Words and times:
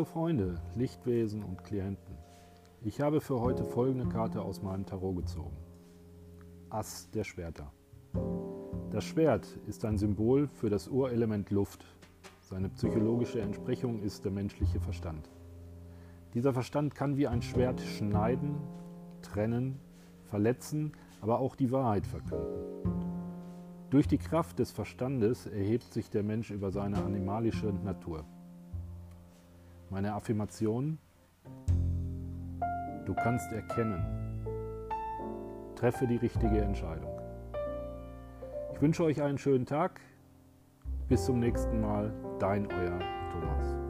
Freunde, 0.00 0.58
Lichtwesen 0.74 1.44
und 1.44 1.64
Klienten, 1.64 2.16
ich 2.80 3.02
habe 3.02 3.20
für 3.20 3.40
heute 3.40 3.62
folgende 3.62 4.08
Karte 4.08 4.40
aus 4.40 4.62
meinem 4.62 4.86
Tarot 4.86 5.16
gezogen. 5.16 5.56
Ass 6.70 7.10
der 7.10 7.24
Schwerter. 7.24 7.70
Das 8.90 9.04
Schwert 9.04 9.46
ist 9.68 9.84
ein 9.84 9.98
Symbol 9.98 10.48
für 10.48 10.70
das 10.70 10.88
Urelement 10.88 11.50
Luft. 11.50 11.84
Seine 12.40 12.70
psychologische 12.70 13.42
Entsprechung 13.42 14.00
ist 14.00 14.24
der 14.24 14.32
menschliche 14.32 14.80
Verstand. 14.80 15.28
Dieser 16.32 16.54
Verstand 16.54 16.94
kann 16.94 17.18
wie 17.18 17.28
ein 17.28 17.42
Schwert 17.42 17.80
schneiden, 17.82 18.56
trennen, 19.20 19.78
verletzen, 20.24 20.92
aber 21.20 21.38
auch 21.38 21.54
die 21.54 21.70
Wahrheit 21.70 22.06
verkünden. 22.06 22.48
Durch 23.90 24.08
die 24.08 24.18
Kraft 24.18 24.58
des 24.58 24.72
Verstandes 24.72 25.46
erhebt 25.46 25.92
sich 25.92 26.08
der 26.08 26.22
Mensch 26.22 26.50
über 26.50 26.70
seine 26.70 27.04
animalische 27.04 27.74
Natur. 27.84 28.24
Meine 29.92 30.14
Affirmation, 30.14 30.98
du 33.04 33.12
kannst 33.12 33.52
erkennen, 33.52 34.02
treffe 35.76 36.06
die 36.06 36.16
richtige 36.16 36.62
Entscheidung. 36.62 37.20
Ich 38.72 38.80
wünsche 38.80 39.04
euch 39.04 39.20
einen 39.20 39.36
schönen 39.36 39.66
Tag. 39.66 40.00
Bis 41.10 41.26
zum 41.26 41.40
nächsten 41.40 41.82
Mal, 41.82 42.10
dein 42.38 42.72
euer 42.72 42.98
Thomas. 43.32 43.81